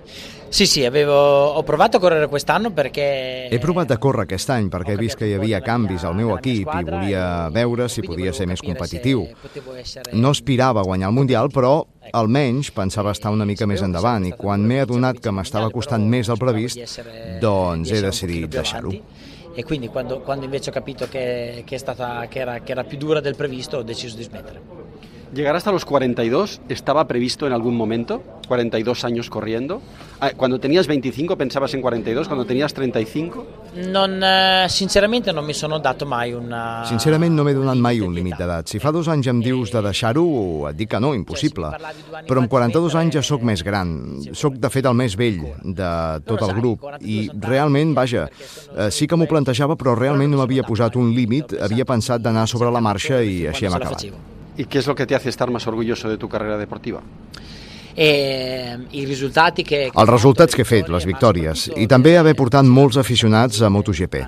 Sì, 0.49 0.65
sì, 0.65 0.83
avevo, 0.83 1.13
ho 1.13 1.61
provato 1.63 1.97
a 1.97 1.99
correre 1.99 2.27
quest'anno 2.27 2.71
perché... 2.71 3.47
He 3.51 3.59
provat 3.59 3.91
a 3.91 3.97
córrer 3.97 4.23
aquest 4.25 4.49
any 4.49 4.67
perquè 4.69 4.95
he 4.95 4.97
vist 4.97 5.17
que 5.17 5.27
hi 5.29 5.35
havia 5.37 5.59
canvis 5.61 6.03
al 6.03 6.15
meu 6.17 6.33
equip 6.35 6.69
i 6.73 6.83
volia 6.87 7.49
veure 7.53 7.85
si 7.89 8.01
podia 8.01 8.33
ser 8.33 8.47
més 8.49 8.61
competitiu. 8.65 9.27
No 10.13 10.33
aspirava 10.33 10.81
a 10.81 10.87
guanyar 10.87 11.09
el 11.09 11.17
Mundial, 11.17 11.51
però 11.53 11.85
almenys 12.11 12.71
pensava 12.73 13.13
estar 13.13 13.29
una 13.33 13.45
mica 13.45 13.69
més 13.69 13.85
endavant 13.85 14.25
i 14.25 14.33
quan 14.33 14.65
m'he 14.65 14.81
adonat 14.81 15.21
que 15.21 15.33
m'estava 15.33 15.69
costant 15.69 16.09
més 16.09 16.29
el 16.29 16.41
previst, 16.41 16.97
doncs 17.41 17.93
he 17.93 18.01
decidit 18.01 18.49
deixar-ho. 18.49 18.93
E 19.53 19.63
quindi 19.63 19.89
quando, 19.89 20.21
quando 20.21 20.45
invece 20.45 20.69
ho 20.69 20.73
capito 20.73 21.07
che, 21.09 21.63
che, 21.65 21.75
è 21.75 21.77
stata, 21.77 22.27
che, 22.27 22.39
era, 22.39 22.59
che 22.59 22.71
era 22.71 22.83
più 22.83 22.97
dura 22.97 23.19
del 23.19 23.35
previsto 23.35 23.77
ho 23.77 23.83
deciso 23.83 24.15
di 24.15 24.23
smettere. 24.23 24.88
Llegar 25.33 25.55
hasta 25.55 25.71
los 25.71 25.85
42 25.85 26.61
estaba 26.69 27.05
previsto 27.05 27.45
en 27.45 27.53
algún 27.53 27.75
momento, 27.75 28.23
42 28.47 29.05
años 29.05 29.29
corriendo. 29.29 29.79
Ah, 30.19 30.31
Cuando 30.35 30.59
tenías 30.59 30.87
25 30.87 31.37
pensabas 31.37 31.73
en 31.75 31.81
42, 31.81 32.27
cuando 32.27 32.45
tenías 32.45 32.73
35. 32.73 33.45
Non, 33.93 34.19
eh, 34.23 34.65
sinceramente 34.67 35.31
non 35.31 35.45
mi 35.45 35.53
sono 35.53 35.77
dato 35.77 36.07
mai 36.07 36.33
una... 36.33 36.81
Sincerament 36.89 37.35
no 37.37 37.45
m'he 37.45 37.53
donat 37.53 37.77
mai 37.77 38.01
un 38.01 38.15
límit 38.15 38.39
d'edat. 38.41 38.65
Si 38.67 38.81
fa 38.81 38.89
dos 38.89 39.07
anys 39.07 39.29
em 39.29 39.43
dius 39.45 39.69
de 39.69 39.83
deixar-ho, 39.85 40.25
et 40.71 40.75
dic 40.75 40.89
que 40.89 40.99
no, 40.99 41.13
impossible. 41.13 41.69
Però 42.25 42.41
amb 42.41 42.49
42 42.49 42.97
anys 42.97 43.19
ja 43.19 43.23
sóc 43.23 43.45
més 43.45 43.61
gran. 43.61 43.93
Sóc, 44.33 44.57
de 44.57 44.73
fet, 44.73 44.89
el 44.89 44.97
més 44.97 45.13
vell 45.13 45.45
de 45.61 45.91
tot 46.25 46.41
el 46.41 46.55
grup. 46.57 46.89
I 47.05 47.29
realment, 47.37 47.93
vaja, 47.93 48.25
eh, 48.73 48.89
sí 48.89 49.05
que 49.05 49.15
m'ho 49.15 49.29
plantejava, 49.29 49.77
però 49.77 49.93
realment 49.93 50.33
no 50.33 50.41
m'havia 50.41 50.65
posat 50.65 50.97
un 50.97 51.13
límit. 51.13 51.53
Havia 51.61 51.85
pensat 51.85 52.25
d'anar 52.25 52.47
sobre 52.49 52.73
la 52.73 52.81
marxa 52.81 53.21
i 53.21 53.45
així 53.45 53.69
hem 53.69 53.77
acabat. 53.77 54.09
¿Y 54.59 54.65
qué 54.65 54.79
es 54.79 54.87
lo 54.87 54.93
que 54.93 55.05
te 55.05 55.15
hace 55.15 55.29
estar 55.29 55.49
más 55.49 55.65
orgulloso 55.67 56.09
de 56.09 56.17
tu 56.17 56.27
carrera 56.27 56.57
deportiva? 56.57 56.99
E, 57.95 58.77
I 58.91 59.05
risultati 59.05 59.63
che... 59.63 59.85
Els 59.87 60.09
resultats 60.09 60.51
que 60.51 60.65
he 60.65 60.67
fet, 60.67 60.89
les 60.91 61.05
victòries, 61.07 61.69
i 61.79 61.87
també 61.87 62.17
haver 62.19 62.33
portat 62.35 62.67
molts 62.67 62.97
aficionats 62.99 63.61
a 63.63 63.69
MotoGP. 63.71 64.19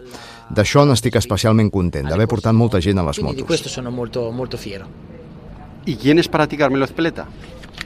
D'això 0.56 0.86
n'estic 0.88 1.18
especialment 1.20 1.68
content, 1.72 2.08
d'haver 2.08 2.30
portat 2.32 2.56
molta 2.56 2.80
gent 2.80 3.04
a 3.04 3.06
les 3.10 3.20
Quindi 3.20 3.36
di 3.36 3.42
motos. 3.44 3.48
questo 3.48 3.68
sono 3.68 3.92
molto, 3.92 4.32
molto 4.32 4.56
fiero. 4.56 4.88
¿Y 5.86 5.98
quién 5.98 6.18
es 6.18 6.30
para 6.30 6.48
ti 6.48 6.56
Carmelo 6.56 6.86
Ezpeleta? 6.86 7.28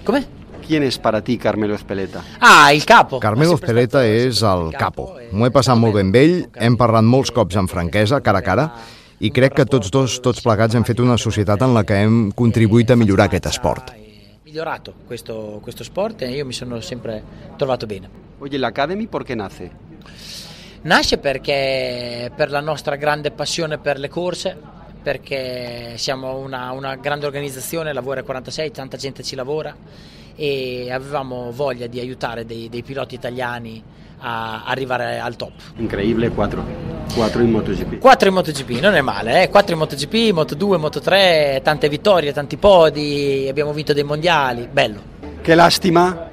¿Cómo? 0.03 0.19
¿Quién 0.67 0.83
es 0.83 0.99
para 0.99 1.23
ti 1.23 1.39
Carmelo 1.39 1.73
Ezpeleta? 1.73 2.23
Ah, 2.39 2.71
il 2.73 2.85
capo. 2.85 3.19
Carmelo 3.19 3.55
Ezpeleta 3.55 4.05
és 4.05 4.43
el 4.43 4.69
capo. 4.77 5.15
M'ho 5.31 5.49
he 5.49 5.53
passat 5.53 5.77
molt 5.81 5.97
ben 5.97 6.13
vell, 6.13 6.43
hem 6.61 6.77
parlat 6.77 7.05
molts 7.05 7.33
cops 7.33 7.57
amb 7.57 7.73
franquesa, 7.73 8.21
cara 8.21 8.41
a 8.41 8.45
cara, 8.45 8.69
i 9.19 9.31
crec 9.31 9.53
que 9.55 9.65
tots 9.65 9.91
dos, 9.91 10.19
tots 10.21 10.41
plegats, 10.43 10.75
hem 10.75 10.83
fet 10.83 10.99
una 10.99 11.17
societat 11.17 11.61
en 11.61 11.73
la 11.73 11.83
que 11.87 12.01
hem 12.03 12.31
contribuït 12.35 12.91
a 12.91 12.95
millorar 12.99 13.29
aquest 13.29 13.45
esport. 13.53 13.93
migliorato 14.55 14.93
questo, 15.05 15.59
questo 15.61 15.83
sport 15.83 16.21
e 16.21 16.31
io 16.31 16.45
mi 16.45 16.53
sono 16.53 16.79
sempre 16.79 17.21
trovato 17.57 17.85
bene. 17.85 18.09
Oye, 18.37 18.57
l'Academy 18.57 19.07
por 19.07 19.25
qué 19.25 19.35
nace? 19.35 19.69
Nasce 20.83 21.17
perché 21.17 22.31
per 22.33 22.51
la 22.51 22.61
nostra 22.61 22.95
grande 22.95 23.31
passione 23.31 23.79
per 23.79 23.99
le 23.99 24.07
corse, 24.07 24.55
perché 25.01 25.95
siamo 25.97 26.37
una, 26.37 26.71
una 26.71 26.95
grande 26.95 27.25
organizzazione, 27.25 27.91
lavora 27.91 28.23
46, 28.23 28.71
tanta 28.71 28.97
gente 28.97 29.23
ci 29.23 29.35
lavora 29.35 29.75
e 30.35 30.91
avevamo 30.91 31.51
voglia 31.51 31.87
di 31.87 31.99
aiutare 31.99 32.45
dei, 32.45 32.69
dei 32.69 32.83
piloti 32.83 33.15
italiani 33.15 33.83
a 34.19 34.63
arrivare 34.63 35.19
al 35.19 35.35
top. 35.35 35.53
Increíble, 35.77 36.29
cuatro. 36.29 36.94
Cuatro 37.13 37.41
in 37.41 37.51
MotoGP. 37.51 37.99
4 37.99 38.27
in 38.27 38.33
MotoGP, 38.33 38.69
non 38.81 38.95
è 38.95 39.01
male, 39.01 39.43
eh? 39.43 39.49
4 39.49 39.73
in 39.73 39.79
MotoGP, 39.79 40.13
Moto2, 40.33 40.79
Moto3, 40.79 41.61
tante 41.61 41.89
vittorie, 41.89 42.33
tanti 42.33 42.57
podi, 42.57 43.45
abbiamo 43.49 43.71
vinto 43.73 43.93
dei 43.93 44.03
mondiali, 44.03 44.67
bello. 44.71 45.13
Qué 45.41 45.53
lástima 45.53 46.24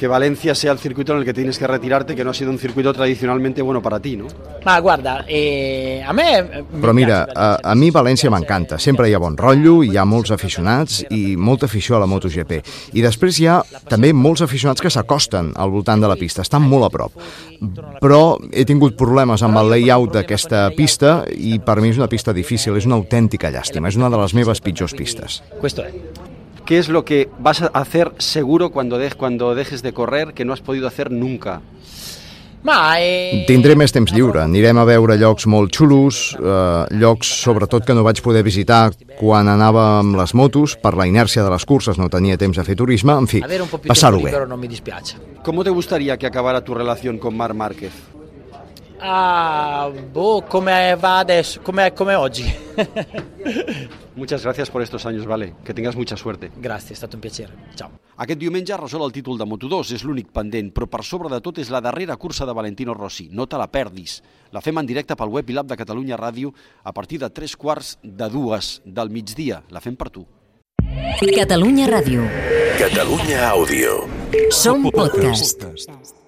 que 0.00 0.08
Valencia 0.08 0.54
sea 0.54 0.72
el 0.72 0.78
circuito 0.78 1.12
en 1.12 1.18
el 1.18 1.24
que 1.26 1.34
tienes 1.34 1.58
que 1.58 1.66
retirarte, 1.66 2.16
que 2.16 2.24
no 2.24 2.30
ha 2.30 2.34
sido 2.34 2.50
un 2.50 2.58
circuito 2.58 2.90
tradicionalmente 2.94 3.60
bueno 3.60 3.82
para 3.82 4.00
ti, 4.00 4.16
¿no? 4.16 4.28
Ma 4.64 4.80
guarda, 4.80 5.26
eh, 5.28 6.02
a 6.02 6.14
me... 6.14 6.38
eh, 6.38 6.64
mi 6.72 6.80
Però 6.80 6.94
mira, 6.94 7.26
a, 7.36 7.58
a 7.62 7.74
mi 7.74 7.90
València 7.92 8.30
m'encanta. 8.32 8.78
Sempre 8.80 9.10
hi 9.10 9.14
ha 9.14 9.20
bon 9.20 9.36
rotllo, 9.36 9.82
hi 9.84 9.98
ha 10.00 10.06
molts 10.08 10.32
aficionats 10.32 11.02
i 11.12 11.36
molta 11.36 11.68
afició 11.68 11.98
a 11.98 12.00
la 12.00 12.08
MotoGP. 12.08 12.62
I 12.96 13.04
després 13.04 13.42
hi 13.42 13.50
ha 13.52 13.58
també 13.92 14.14
molts 14.16 14.40
aficionats 14.40 14.80
que 14.80 14.88
s'acosten 14.88 15.52
al 15.54 15.68
voltant 15.68 16.00
de 16.00 16.08
la 16.08 16.16
pista, 16.16 16.40
estan 16.40 16.64
molt 16.64 16.88
a 16.88 16.90
prop. 16.96 17.20
Però 18.00 18.22
he 18.56 18.64
tingut 18.64 18.96
problemes 18.96 19.44
amb 19.44 19.60
el 19.60 19.68
layout 19.74 20.16
d'aquesta 20.16 20.70
pista 20.80 21.26
i 21.36 21.58
per 21.60 21.76
mi 21.84 21.92
és 21.92 22.00
una 22.00 22.08
pista 22.08 22.32
difícil, 22.32 22.80
és 22.80 22.88
una 22.88 22.96
autèntica 22.96 23.52
llàstima, 23.52 23.92
és 23.92 24.00
una 24.00 24.08
de 24.08 24.24
les 24.24 24.36
meves 24.40 24.64
pitjors 24.64 24.96
pistes. 24.96 25.42
Questo 25.60 25.84
è. 25.84 26.29
¿Qué 26.70 26.78
es 26.78 26.88
lo 26.88 27.04
que 27.04 27.28
vas 27.40 27.62
a 27.62 27.66
hacer 27.66 28.12
seguro 28.18 28.70
cuando, 28.70 28.96
de- 28.96 29.10
cuando 29.10 29.56
dejes 29.56 29.82
de 29.82 29.92
correr 29.92 30.34
que 30.34 30.44
no 30.44 30.52
has 30.52 30.60
podido 30.60 30.86
hacer 30.86 31.10
nunca? 31.10 31.60
Ma 32.62 33.00
eh, 33.00 33.42
Tindré 33.48 33.74
més 33.74 33.90
temps 33.90 34.12
lliure, 34.14 34.38
anirem 34.44 34.78
a 34.78 34.84
veure 34.86 35.16
llocs 35.18 35.48
molt 35.50 35.74
xulos, 35.74 36.20
eh, 36.38 36.84
llocs 37.00 37.26
sobretot 37.42 37.82
que 37.88 37.96
no 37.96 38.04
vaig 38.06 38.20
poder 38.22 38.44
visitar 38.46 38.92
quan 39.18 39.48
anava 39.50 39.98
amb 39.98 40.14
les 40.20 40.34
motos, 40.38 40.76
per 40.78 40.94
la 40.94 41.08
inèrcia 41.10 41.42
de 41.42 41.50
les 41.50 41.64
curses 41.66 41.98
no 41.98 42.06
tenia 42.12 42.38
temps 42.38 42.54
de 42.60 42.62
fer 42.62 42.76
turisme, 42.78 43.18
en 43.18 43.26
fi, 43.26 43.40
passar-ho 43.88 44.20
bé. 44.22 44.30
¿Cómo 45.42 45.64
te 45.64 45.70
gustaría 45.70 46.18
que 46.18 46.26
acabara 46.28 46.62
tu 46.62 46.74
relación 46.74 47.18
con 47.18 47.34
Mar 47.36 47.52
Márquez? 47.52 47.92
Ah, 49.02 49.90
boh, 50.12 50.42
come 50.42 50.96
va 50.96 51.18
adesso, 51.18 51.60
come, 51.62 51.92
come 51.92 52.14
oggi. 52.14 52.44
Muchas 54.14 54.42
gracias 54.42 54.70
por 54.70 54.82
estos 54.82 55.06
años, 55.06 55.24
vale. 55.24 55.54
Que 55.64 55.72
tengas 55.72 55.96
mucha 55.96 56.16
suerte. 56.16 56.50
Grazie, 56.56 56.92
è 56.92 56.96
stato 56.96 57.16
un 57.16 57.20
piacere. 57.20 57.52
Ciao. 57.74 57.90
Aquest 58.16 58.38
diumenge 58.38 58.74
es 58.74 58.80
resol 58.80 59.06
el 59.06 59.12
títol 59.12 59.38
de 59.40 59.46
Moto2, 59.48 59.94
és 59.96 60.04
l'únic 60.04 60.28
pendent, 60.28 60.68
però 60.76 60.84
per 60.92 61.00
sobre 61.08 61.30
de 61.32 61.40
tot 61.40 61.56
és 61.62 61.70
la 61.72 61.80
darrera 61.80 62.18
cursa 62.20 62.44
de 62.44 62.52
Valentino 62.52 62.92
Rossi. 62.92 63.30
No 63.32 63.46
te 63.48 63.56
la 63.56 63.70
perdis. 63.72 64.18
La 64.52 64.60
fem 64.60 64.76
en 64.76 64.84
directe 64.84 65.16
pel 65.16 65.32
web 65.32 65.48
i 65.48 65.56
l'app 65.56 65.70
de 65.70 65.80
Catalunya 65.80 66.20
Ràdio 66.20 66.52
a 66.84 66.92
partir 66.92 67.22
de 67.22 67.30
tres 67.32 67.56
quarts 67.56 67.96
de 68.02 68.28
dues 68.28 68.82
del 68.84 69.08
migdia. 69.08 69.62
La 69.70 69.80
fem 69.80 69.96
per 69.96 70.10
tu. 70.12 70.26
Catalunya 71.32 71.88
Ràdio. 71.88 72.28
Catalunya 72.76 73.48
Àudio. 73.48 74.04
Som 74.52 74.90
podcast. 74.92 76.19